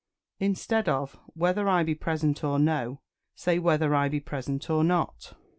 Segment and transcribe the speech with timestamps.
[0.39, 3.01] Instead of "Whether I be present or no,"
[3.35, 5.35] say "Whether I be present or not."